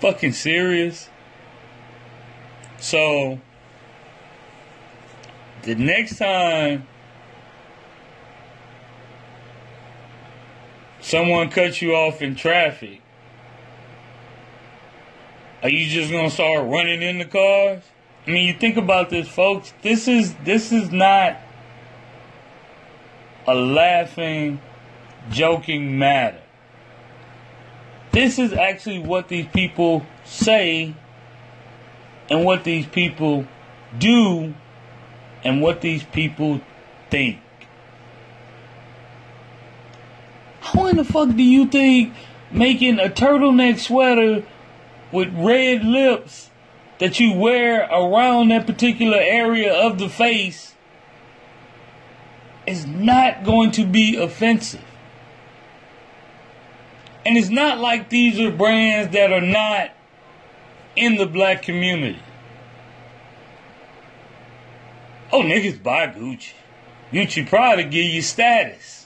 Fucking 0.00 0.32
serious. 0.32 1.08
So 2.76 3.40
the 5.62 5.74
next 5.74 6.18
time 6.18 6.86
someone 11.08 11.48
cuts 11.48 11.80
you 11.80 11.94
off 11.94 12.20
in 12.20 12.34
traffic, 12.34 13.00
are 15.62 15.70
you 15.70 15.88
just 15.88 16.12
gonna 16.12 16.30
start 16.30 16.68
running 16.68 17.02
in 17.02 17.18
the 17.18 17.24
cars? 17.24 17.82
I 18.26 18.30
mean, 18.30 18.46
you 18.46 18.52
think 18.52 18.76
about 18.76 19.08
this, 19.08 19.26
folks. 19.26 19.72
This 19.82 20.06
is 20.06 20.34
this 20.44 20.70
is 20.70 20.92
not 20.92 21.38
a 23.46 23.54
laughing, 23.54 24.60
joking 25.30 25.98
matter. 25.98 26.42
This 28.12 28.38
is 28.38 28.52
actually 28.52 28.98
what 28.98 29.28
these 29.28 29.46
people 29.46 30.04
say 30.24 30.94
and 32.28 32.44
what 32.44 32.64
these 32.64 32.86
people 32.86 33.46
do 33.98 34.54
and 35.42 35.62
what 35.62 35.80
these 35.80 36.04
people 36.04 36.60
think. 37.10 37.40
How 40.60 40.86
in 40.86 40.87
the 40.98 41.04
fuck 41.04 41.28
do 41.34 41.42
you 41.42 41.66
think 41.66 42.12
making 42.50 42.98
a 42.98 43.08
turtleneck 43.08 43.78
sweater 43.78 44.44
with 45.12 45.32
red 45.34 45.84
lips 45.84 46.50
that 46.98 47.18
you 47.18 47.32
wear 47.32 47.88
around 47.90 48.48
that 48.48 48.66
particular 48.66 49.18
area 49.18 49.72
of 49.72 49.98
the 49.98 50.08
face 50.08 50.74
is 52.66 52.86
not 52.86 53.44
going 53.44 53.70
to 53.70 53.86
be 53.86 54.16
offensive? 54.16 54.84
And 57.24 57.36
it's 57.36 57.50
not 57.50 57.78
like 57.78 58.10
these 58.10 58.40
are 58.40 58.50
brands 58.50 59.12
that 59.12 59.32
are 59.32 59.40
not 59.40 59.90
in 60.96 61.16
the 61.16 61.26
black 61.26 61.62
community. 61.62 62.20
Oh, 65.30 65.42
niggas 65.42 65.82
buy 65.82 66.06
Gucci. 66.06 66.52
Gucci 67.12 67.46
Prada 67.46 67.84
give 67.84 68.06
you 68.06 68.22
status. 68.22 68.97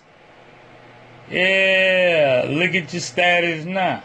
Yeah, 1.33 2.45
look 2.47 2.75
at 2.75 2.93
your 2.93 3.01
status 3.01 3.65
now. 3.65 4.03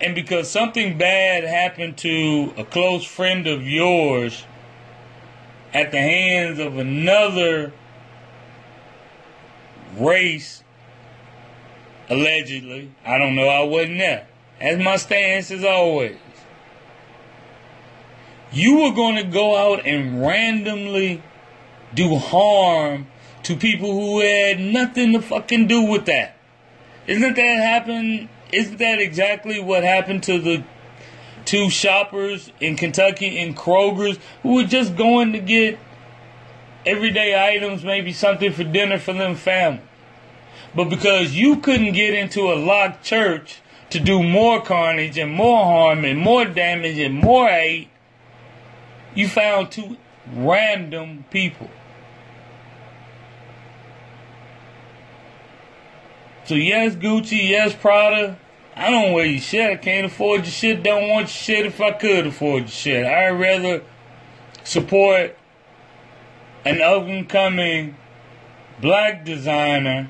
And 0.00 0.14
because 0.14 0.50
something 0.50 0.96
bad 0.96 1.44
happened 1.44 1.98
to 1.98 2.54
a 2.56 2.64
close 2.64 3.04
friend 3.04 3.46
of 3.46 3.66
yours 3.66 4.44
at 5.74 5.90
the 5.90 5.98
hands 5.98 6.58
of 6.58 6.78
another 6.78 7.74
race, 9.98 10.62
allegedly, 12.08 12.92
I 13.04 13.18
don't 13.18 13.34
know, 13.34 13.48
I 13.48 13.64
wasn't 13.64 13.98
there. 13.98 14.26
As 14.58 14.78
my 14.78 14.96
stance 14.96 15.50
is 15.50 15.64
always. 15.64 16.16
You 18.52 18.78
were 18.78 18.92
going 18.92 19.16
to 19.16 19.30
go 19.30 19.54
out 19.54 19.84
and 19.84 20.22
randomly 20.24 21.22
do 21.94 22.16
harm 22.16 23.06
to 23.44 23.56
people 23.56 23.92
who 23.92 24.20
had 24.20 24.60
nothing 24.60 25.12
to 25.12 25.22
fucking 25.22 25.66
do 25.66 25.82
with 25.82 26.06
that. 26.06 26.36
Isn't 27.06 27.34
that 27.36 27.62
happen? 27.62 28.28
Isn't 28.52 28.78
that 28.78 29.00
exactly 29.00 29.60
what 29.60 29.82
happened 29.82 30.22
to 30.24 30.38
the 30.38 30.64
two 31.44 31.70
shoppers 31.70 32.52
in 32.60 32.76
Kentucky 32.76 33.38
in 33.38 33.54
Kroger's 33.54 34.18
who 34.42 34.54
were 34.54 34.64
just 34.64 34.96
going 34.96 35.32
to 35.32 35.38
get 35.38 35.78
everyday 36.84 37.38
items, 37.42 37.84
maybe 37.84 38.12
something 38.12 38.52
for 38.52 38.64
dinner 38.64 38.98
for 38.98 39.14
them 39.14 39.34
family? 39.34 39.82
But 40.74 40.90
because 40.90 41.34
you 41.34 41.56
couldn't 41.56 41.92
get 41.92 42.12
into 42.14 42.52
a 42.52 42.54
locked 42.54 43.04
church 43.04 43.60
to 43.90 43.98
do 43.98 44.22
more 44.22 44.60
carnage 44.60 45.16
and 45.16 45.32
more 45.32 45.64
harm 45.64 46.04
and 46.04 46.18
more 46.18 46.44
damage 46.44 46.98
and 46.98 47.14
more 47.14 47.48
hate, 47.48 47.88
you 49.14 49.28
found 49.28 49.72
two 49.72 49.96
random 50.34 51.24
people. 51.30 51.70
So 56.48 56.54
yes, 56.54 56.94
Gucci, 56.94 57.50
yes, 57.50 57.74
Prada. 57.74 58.38
I 58.74 58.90
don't 58.90 59.12
wear 59.12 59.26
your 59.26 59.38
shit. 59.38 59.70
I 59.70 59.76
can't 59.76 60.06
afford 60.06 60.44
your 60.44 60.50
shit. 60.50 60.82
Don't 60.82 61.06
want 61.10 61.24
your 61.24 61.28
shit 61.28 61.66
if 61.66 61.78
I 61.78 61.90
could 61.90 62.26
afford 62.26 62.62
your 62.62 62.70
shit. 62.70 63.04
I'd 63.04 63.38
rather 63.38 63.82
support 64.64 65.36
an 66.64 66.80
up 66.80 67.02
and 67.02 67.28
coming 67.28 67.96
black 68.80 69.26
designer 69.26 70.08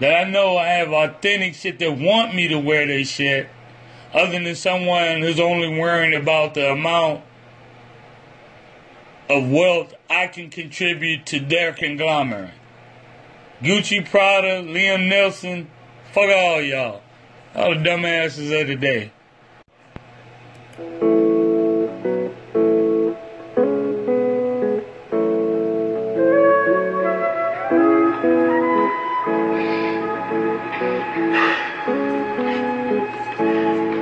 that 0.00 0.26
I 0.26 0.30
know 0.30 0.56
I 0.56 0.68
have 0.68 0.94
authentic 0.94 1.54
shit 1.54 1.78
that 1.80 1.98
want 1.98 2.34
me 2.34 2.48
to 2.48 2.58
wear 2.58 2.86
their 2.86 3.04
shit 3.04 3.50
other 4.14 4.42
than 4.42 4.54
someone 4.54 5.20
who's 5.20 5.38
only 5.38 5.78
worrying 5.78 6.14
about 6.14 6.54
the 6.54 6.70
amount 6.70 7.22
of 9.28 9.50
wealth 9.50 9.92
I 10.08 10.26
can 10.28 10.48
contribute 10.48 11.26
to 11.26 11.38
their 11.38 11.74
conglomerate. 11.74 12.54
Gucci, 13.62 14.08
Prada, 14.08 14.62
Liam 14.62 15.10
Neeson, 15.10 15.66
fuck 16.12 16.30
all 16.30 16.62
y'all. 16.62 17.02
All 17.56 17.74
the 17.74 17.80
dumbasses 17.80 18.60
of 18.60 18.68
the 18.68 18.76
day. 18.76 19.10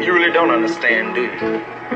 You 0.04 0.12
really 0.12 0.32
don't 0.32 0.50
understand, 0.50 1.14
do 1.14 1.22
you? 1.22 1.95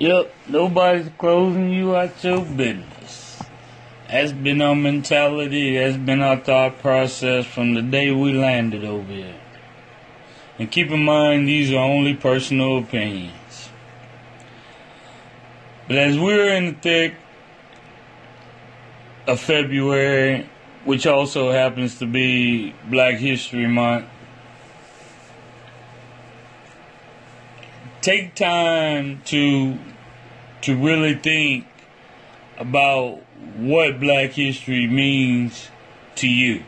Yep, 0.00 0.32
nobody's 0.46 1.10
closing 1.18 1.70
you 1.70 1.96
out 1.96 2.22
your 2.22 2.44
business. 2.44 3.42
That's 4.08 4.30
been 4.30 4.62
our 4.62 4.76
mentality, 4.76 5.76
that's 5.76 5.96
been 5.96 6.22
our 6.22 6.36
thought 6.36 6.78
process 6.78 7.46
from 7.46 7.74
the 7.74 7.82
day 7.82 8.12
we 8.12 8.32
landed 8.32 8.84
over 8.84 9.12
here. 9.12 9.34
And 10.56 10.70
keep 10.70 10.92
in 10.92 11.04
mind, 11.04 11.48
these 11.48 11.72
are 11.72 11.82
only 11.82 12.14
personal 12.14 12.78
opinions. 12.78 13.70
But 15.88 15.98
as 15.98 16.16
we're 16.16 16.54
in 16.54 16.66
the 16.66 16.72
thick 16.74 17.14
of 19.26 19.40
February, 19.40 20.48
which 20.84 21.08
also 21.08 21.50
happens 21.50 21.98
to 21.98 22.06
be 22.06 22.72
Black 22.88 23.16
History 23.16 23.66
Month, 23.66 24.06
take 28.00 28.34
time 28.34 29.20
to 29.26 29.76
to 30.62 30.76
really 30.76 31.14
think 31.14 31.66
about 32.58 33.20
what 33.56 34.00
black 34.00 34.32
history 34.32 34.86
means 34.86 35.68
to 36.16 36.28
you. 36.28 36.64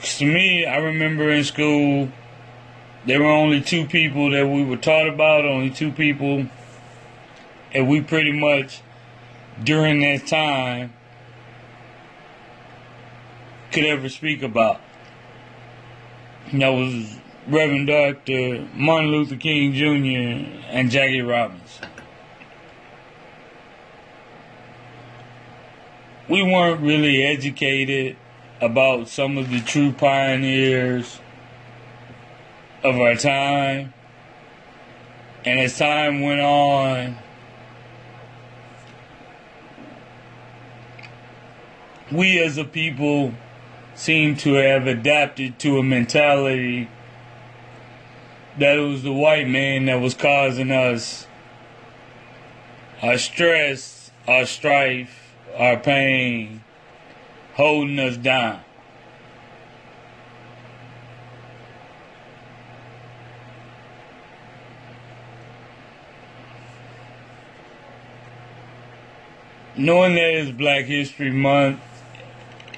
'Cause 0.00 0.18
to 0.18 0.26
me, 0.26 0.66
I 0.66 0.76
remember 0.76 1.30
in 1.30 1.44
school 1.44 2.10
there 3.06 3.20
were 3.20 3.30
only 3.30 3.60
two 3.60 3.86
people 3.86 4.30
that 4.30 4.46
we 4.46 4.62
were 4.62 4.76
taught 4.76 5.08
about, 5.08 5.44
only 5.44 5.70
two 5.70 5.90
people 5.90 6.46
and 7.74 7.88
we 7.88 8.00
pretty 8.00 8.32
much 8.32 8.80
during 9.62 10.00
that 10.00 10.26
time 10.26 10.92
could 13.72 13.84
ever 13.84 14.08
speak 14.08 14.42
about. 14.42 14.80
And 16.52 16.62
that 16.62 16.68
was 16.68 17.18
Reverend 17.48 17.88
Dr. 17.88 18.66
Martin 18.74 19.10
Luther 19.10 19.36
King 19.36 19.72
Jr. 19.74 20.48
and 20.70 20.90
Jackie 20.90 21.20
Robinson. 21.20 21.88
We 26.28 26.42
weren't 26.42 26.80
really 26.80 27.24
educated 27.24 28.16
about 28.60 29.08
some 29.08 29.36
of 29.36 29.50
the 29.50 29.60
true 29.60 29.92
pioneers 29.92 31.20
of 32.82 32.96
our 32.98 33.14
time. 33.14 33.92
And 35.44 35.60
as 35.60 35.76
time 35.76 36.22
went 36.22 36.40
on, 36.40 37.18
we 42.10 42.40
as 42.40 42.56
a 42.56 42.64
people 42.64 43.34
seem 43.94 44.36
to 44.36 44.54
have 44.54 44.86
adapted 44.86 45.58
to 45.58 45.78
a 45.78 45.82
mentality 45.82 46.88
that 48.58 48.76
it 48.76 48.80
was 48.80 49.02
the 49.02 49.12
white 49.12 49.48
man 49.48 49.86
that 49.86 50.00
was 50.00 50.14
causing 50.14 50.70
us 50.70 51.26
our 53.02 53.18
stress, 53.18 54.10
our 54.26 54.46
strife, 54.46 55.23
our 55.56 55.76
pain, 55.78 56.62
holding 57.54 57.98
us 57.98 58.16
down. 58.16 58.60
Knowing 69.76 70.14
that 70.14 70.34
it's 70.34 70.50
Black 70.52 70.84
History 70.84 71.32
Month, 71.32 71.80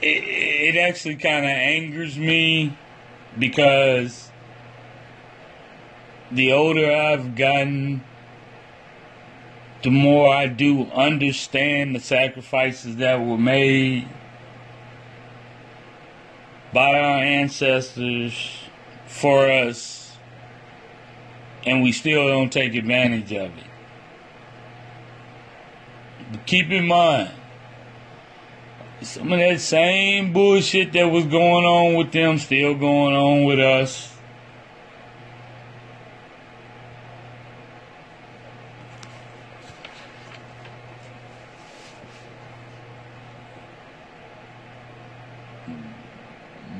it, 0.00 0.74
it 0.74 0.78
actually 0.78 1.16
kind 1.16 1.44
of 1.44 1.50
angers 1.50 2.16
me 2.18 2.74
because 3.38 4.30
the 6.30 6.52
older 6.52 6.90
I've 6.90 7.34
gotten, 7.34 8.02
the 9.82 9.90
more 9.90 10.32
I 10.34 10.46
do 10.46 10.84
understand 10.86 11.94
the 11.94 12.00
sacrifices 12.00 12.96
that 12.96 13.20
were 13.20 13.38
made 13.38 14.08
by 16.72 16.98
our 16.98 17.18
ancestors 17.18 18.58
for 19.06 19.48
us, 19.48 20.16
and 21.64 21.82
we 21.82 21.92
still 21.92 22.26
don't 22.26 22.52
take 22.52 22.74
advantage 22.74 23.32
of 23.32 23.56
it. 23.56 23.64
But 26.32 26.46
keep 26.46 26.70
in 26.70 26.86
mind, 26.86 27.30
some 29.02 29.32
of 29.32 29.38
that 29.38 29.60
same 29.60 30.32
bullshit 30.32 30.92
that 30.94 31.06
was 31.06 31.24
going 31.24 31.64
on 31.64 31.94
with 31.94 32.12
them 32.12 32.38
still 32.38 32.74
going 32.74 33.14
on 33.14 33.44
with 33.44 33.60
us. 33.60 34.15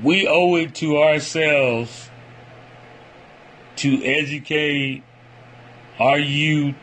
We 0.03 0.27
owe 0.27 0.57
it 0.57 0.75
to 0.77 0.99
ourselves 0.99 2.11
to 3.77 4.03
educate 4.05 5.03
our 5.99 6.19
youth 6.19 6.75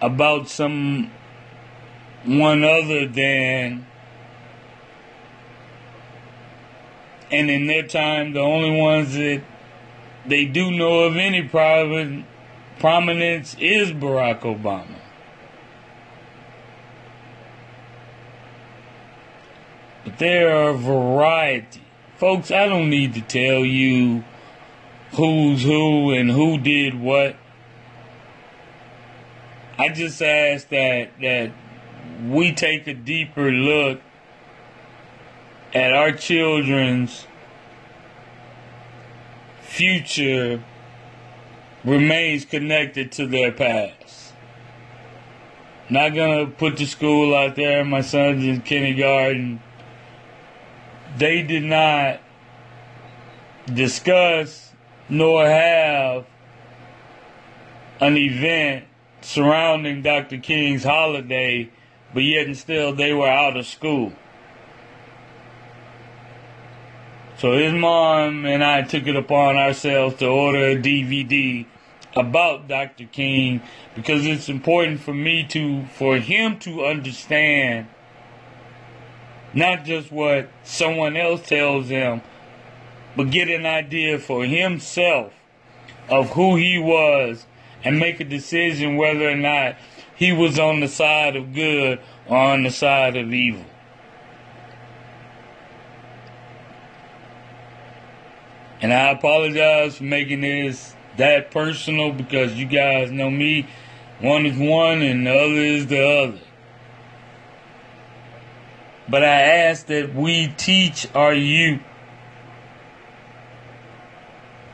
about 0.00 0.48
some 0.48 1.10
one 2.24 2.62
other 2.62 3.06
than 3.06 3.86
and 7.30 7.50
in 7.50 7.66
their 7.66 7.86
time 7.86 8.32
the 8.32 8.40
only 8.40 8.80
ones 8.80 9.14
that 9.14 9.42
they 10.26 10.44
do 10.44 10.70
know 10.70 11.00
of 11.00 11.16
any 11.16 11.42
private 11.42 12.24
prominence 12.78 13.56
is 13.58 13.90
Barack 13.92 14.40
Obama. 14.40 14.97
There 20.18 20.54
are 20.54 20.70
a 20.70 20.76
variety. 20.76 21.82
Folks, 22.16 22.50
I 22.50 22.66
don't 22.66 22.90
need 22.90 23.14
to 23.14 23.20
tell 23.20 23.64
you 23.64 24.24
who's 25.12 25.62
who 25.62 26.12
and 26.12 26.30
who 26.30 26.58
did 26.58 27.00
what. 27.00 27.36
I 29.78 29.88
just 29.90 30.20
ask 30.20 30.68
that 30.68 31.10
that 31.20 31.52
we 32.26 32.52
take 32.52 32.88
a 32.88 32.94
deeper 32.94 33.50
look 33.50 34.00
at 35.72 35.92
our 35.92 36.10
children's 36.12 37.26
future 39.60 40.62
remains 41.84 42.44
connected 42.44 43.12
to 43.12 43.26
their 43.26 43.52
past. 43.52 44.32
Not 45.88 46.14
gonna 46.14 46.46
put 46.46 46.76
the 46.76 46.86
school 46.86 47.34
out 47.34 47.54
there. 47.54 47.84
My 47.84 48.00
son's 48.00 48.44
in 48.44 48.62
kindergarten. 48.62 49.62
They 51.16 51.42
did 51.42 51.64
not 51.64 52.20
discuss 53.72 54.72
nor 55.08 55.46
have 55.46 56.26
an 58.00 58.16
event 58.16 58.84
surrounding 59.20 60.02
Dr. 60.02 60.38
King's 60.38 60.84
holiday, 60.84 61.70
but 62.14 62.22
yet 62.22 62.46
and 62.46 62.56
still 62.56 62.94
they 62.94 63.12
were 63.12 63.28
out 63.28 63.56
of 63.56 63.66
school. 63.66 64.12
So 67.38 67.56
his 67.56 67.72
mom 67.72 68.44
and 68.44 68.64
I 68.64 68.82
took 68.82 69.06
it 69.06 69.16
upon 69.16 69.56
ourselves 69.56 70.16
to 70.16 70.26
order 70.26 70.70
a 70.70 70.76
DVD 70.76 71.66
about 72.16 72.66
Dr. 72.66 73.04
King 73.04 73.62
because 73.94 74.26
it's 74.26 74.48
important 74.48 75.00
for 75.00 75.14
me 75.14 75.44
to, 75.50 75.86
for 75.86 76.16
him 76.16 76.58
to 76.60 76.84
understand 76.84 77.86
not 79.58 79.84
just 79.84 80.12
what 80.12 80.48
someone 80.62 81.16
else 81.16 81.46
tells 81.46 81.88
him, 81.88 82.22
but 83.16 83.30
get 83.30 83.48
an 83.48 83.66
idea 83.66 84.18
for 84.18 84.44
himself 84.44 85.32
of 86.08 86.30
who 86.30 86.56
he 86.56 86.78
was 86.78 87.44
and 87.82 87.98
make 87.98 88.20
a 88.20 88.24
decision 88.24 88.96
whether 88.96 89.28
or 89.28 89.36
not 89.36 89.76
he 90.14 90.32
was 90.32 90.58
on 90.58 90.80
the 90.80 90.88
side 90.88 91.36
of 91.36 91.54
good 91.54 92.00
or 92.28 92.36
on 92.36 92.62
the 92.62 92.70
side 92.70 93.16
of 93.16 93.32
evil. 93.32 93.64
And 98.80 98.92
I 98.92 99.10
apologize 99.10 99.96
for 99.96 100.04
making 100.04 100.42
this 100.42 100.94
that 101.16 101.50
personal 101.50 102.12
because 102.12 102.54
you 102.54 102.66
guys 102.66 103.10
know 103.10 103.28
me. 103.28 103.66
One 104.20 104.46
is 104.46 104.56
one 104.56 105.02
and 105.02 105.26
the 105.26 105.34
other 105.34 105.54
is 105.54 105.86
the 105.88 106.06
other. 106.06 106.38
But 109.10 109.24
I 109.24 109.40
ask 109.40 109.86
that 109.86 110.14
we 110.14 110.48
teach 110.48 111.06
our 111.14 111.32
youth 111.32 111.80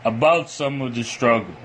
about 0.04 0.50
some 0.50 0.82
of 0.82 0.94
the 0.94 1.04
struggles. 1.04 1.56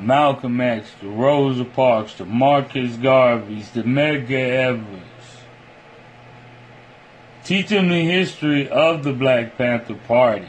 Malcolm 0.00 0.60
X, 0.60 0.90
the 1.00 1.08
Rosa 1.08 1.64
Parks, 1.64 2.14
the 2.14 2.24
Marcus 2.24 2.92
Garveys, 2.96 3.72
the 3.72 3.82
Medgar 3.82 4.32
Evers. 4.32 5.02
Teach 7.44 7.68
them 7.68 7.88
the 7.88 8.02
history 8.02 8.68
of 8.68 9.04
the 9.04 9.12
Black 9.12 9.56
Panther 9.56 9.94
Party, 9.94 10.48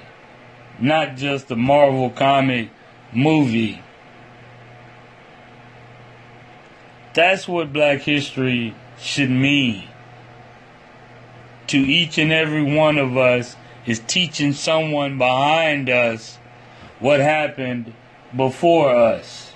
not 0.79 1.15
just 1.15 1.47
the 1.47 1.55
Marvel 1.55 2.09
comic 2.09 2.69
movie. 3.13 3.81
That's 7.13 7.47
what 7.47 7.73
black 7.73 8.01
history 8.01 8.75
should 8.99 9.31
mean. 9.31 9.87
To 11.67 11.77
each 11.77 12.17
and 12.17 12.31
every 12.31 12.63
one 12.63 12.97
of 12.97 13.17
us 13.17 13.55
is 13.85 13.99
teaching 13.99 14.53
someone 14.53 15.17
behind 15.17 15.89
us 15.89 16.37
what 16.99 17.19
happened 17.19 17.93
before 18.35 18.95
us. 18.95 19.53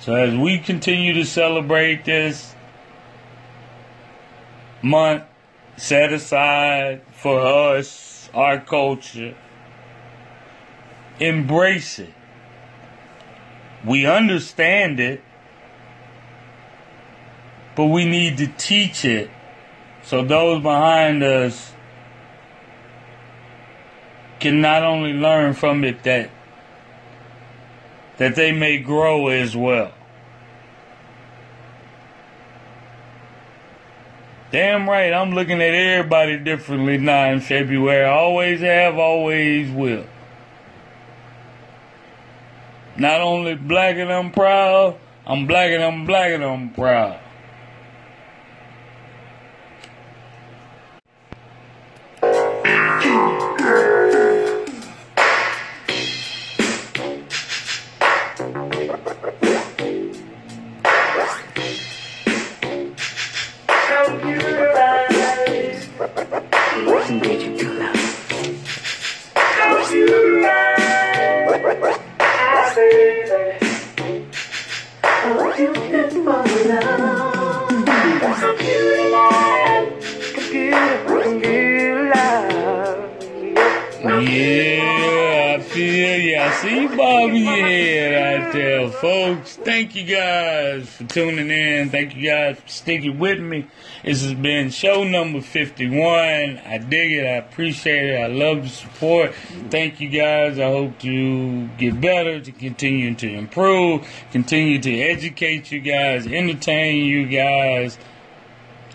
So 0.00 0.14
as 0.16 0.34
we 0.34 0.58
continue 0.58 1.14
to 1.14 1.24
celebrate 1.24 2.04
this 2.04 2.54
month 4.82 5.22
set 5.76 6.12
aside 6.12 7.02
for 7.12 7.40
us, 7.40 8.28
our 8.34 8.58
culture, 8.58 9.36
embrace 11.22 11.98
it. 11.98 12.12
We 13.84 14.06
understand 14.06 15.00
it, 15.00 15.22
but 17.76 17.86
we 17.86 18.04
need 18.04 18.38
to 18.38 18.46
teach 18.46 19.04
it 19.04 19.30
so 20.02 20.24
those 20.24 20.62
behind 20.62 21.22
us 21.22 21.72
can 24.40 24.60
not 24.60 24.82
only 24.82 25.12
learn 25.12 25.54
from 25.54 25.84
it 25.84 26.02
that 26.02 26.30
that 28.18 28.34
they 28.34 28.52
may 28.52 28.78
grow 28.78 29.28
as 29.28 29.56
well. 29.56 29.92
Damn 34.50 34.88
right, 34.88 35.12
I'm 35.12 35.32
looking 35.32 35.62
at 35.62 35.72
everybody 35.74 36.36
differently 36.36 36.98
now 36.98 37.32
in 37.32 37.40
February. 37.40 38.04
Always 38.04 38.60
have, 38.60 38.98
always 38.98 39.70
will. 39.70 40.04
Not 42.96 43.20
only 43.20 43.54
black 43.54 43.96
and 43.96 44.12
I'm 44.12 44.30
proud, 44.32 44.98
I'm 45.26 45.46
black 45.46 45.70
and 45.72 45.82
I'm 45.82 46.04
black 46.04 46.32
and 46.32 46.44
I'm 46.44 46.70
proud. 46.74 47.21
Yeah, 84.32 85.56
I 85.58 85.62
feel 85.62 86.20
ya. 86.20 86.44
I 86.44 86.50
see 86.62 86.80
your 86.80 87.66
head 87.66 88.14
out 88.14 88.52
there, 88.54 88.88
folks. 88.88 89.56
Thank 89.56 89.94
you 89.94 90.04
guys 90.04 90.88
for 90.88 91.04
tuning 91.04 91.50
in. 91.50 91.90
Thank 91.90 92.16
you 92.16 92.30
guys 92.30 92.58
for 92.58 92.68
sticking 92.68 93.18
with 93.18 93.40
me. 93.40 93.66
This 94.02 94.22
has 94.22 94.32
been 94.32 94.70
show 94.70 95.04
number 95.04 95.42
51. 95.42 96.00
I 96.00 96.78
dig 96.78 97.12
it. 97.12 97.26
I 97.26 97.36
appreciate 97.36 98.06
it. 98.06 98.16
I 98.22 98.28
love 98.28 98.62
the 98.62 98.68
support. 98.70 99.34
Thank 99.68 100.00
you 100.00 100.08
guys. 100.08 100.58
I 100.58 100.68
hope 100.68 100.98
to 101.00 101.68
get 101.76 102.00
better, 102.00 102.40
to 102.40 102.52
continue 102.52 103.14
to 103.16 103.28
improve, 103.28 104.08
continue 104.30 104.78
to 104.78 104.98
educate 104.98 105.70
you 105.70 105.80
guys, 105.80 106.26
entertain 106.26 107.04
you 107.04 107.26
guys. 107.26 107.98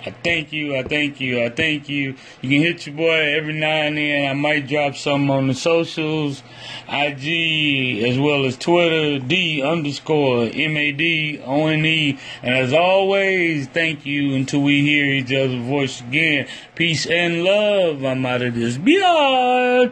I 0.05 0.11
thank 0.11 0.53
you, 0.53 0.75
I 0.75 0.83
thank 0.83 1.19
you, 1.19 1.43
I 1.43 1.49
thank 1.49 1.89
you. 1.89 2.15
You 2.41 2.49
can 2.49 2.61
hit 2.61 2.85
your 2.85 2.95
boy 2.95 3.35
every 3.35 3.53
now 3.53 3.67
and 3.67 3.97
then. 3.97 4.29
I 4.29 4.33
might 4.33 4.67
drop 4.67 4.95
something 4.95 5.29
on 5.29 5.47
the 5.47 5.53
socials, 5.53 6.43
IG 6.87 8.03
as 8.03 8.17
well 8.19 8.45
as 8.45 8.57
Twitter, 8.57 9.19
D 9.19 9.61
underscore 9.61 10.49
M 10.53 10.77
A 10.77 10.91
D 10.91 11.41
O 11.43 11.67
N 11.67 11.85
E. 11.85 12.19
And 12.43 12.55
as 12.55 12.73
always, 12.73 13.67
thank 13.67 14.05
you 14.05 14.35
until 14.35 14.61
we 14.61 14.81
hear 14.81 15.05
each 15.05 15.33
other's 15.33 15.65
voice 15.65 16.01
again. 16.01 16.47
Peace 16.75 17.05
and 17.05 17.43
love. 17.43 18.03
I'm 18.03 18.25
out 18.25 18.41
of 18.41 18.55
this. 18.55 18.77
Bye. 18.77 19.91